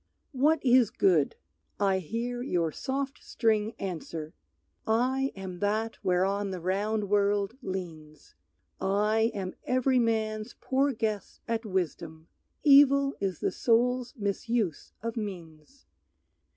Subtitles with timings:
[0.31, 1.35] What is good?
[1.79, 4.33] I hear your soft string answer,
[4.87, 8.33] "I am that whereon the round world leans,
[8.79, 12.29] I am every man's poor guess at wisdom;
[12.63, 15.85] Evil is the soul's misuse of means.